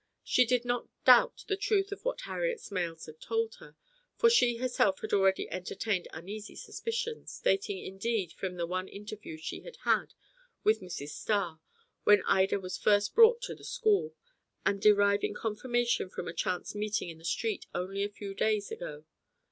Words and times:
She 0.23 0.45
did 0.47 0.65
not 0.65 0.87
doubt 1.05 1.45
the 1.47 1.55
truth 1.55 1.91
of 1.91 2.03
what 2.03 2.21
Harriet 2.21 2.57
Smales 2.59 3.05
had 3.05 3.21
told 3.21 3.57
her, 3.59 3.75
for 4.15 4.31
she 4.31 4.55
herself 4.57 4.99
had 5.01 5.13
already 5.13 5.47
entertained 5.51 6.07
uneasy 6.11 6.55
suspicions, 6.55 7.39
dating 7.39 7.83
indeed 7.85 8.31
from 8.33 8.55
the 8.55 8.65
one 8.65 8.87
interview 8.87 9.37
she 9.37 9.59
had 9.61 9.75
had 9.83 10.15
with 10.63 10.81
Mrs. 10.81 11.09
Starr, 11.09 11.59
when 12.03 12.23
Ida 12.23 12.59
was 12.59 12.79
first 12.79 13.13
brought 13.13 13.43
to 13.43 13.53
the 13.53 13.63
school, 13.63 14.15
and 14.65 14.81
deriving 14.81 15.35
confirmation 15.35 16.09
from 16.09 16.27
a 16.27 16.33
chance 16.33 16.73
meeting 16.73 17.09
in 17.09 17.19
the 17.19 17.23
street 17.23 17.67
only 17.75 18.03
a 18.03 18.09
few 18.09 18.33
days 18.33 18.71
ago. 18.71 19.05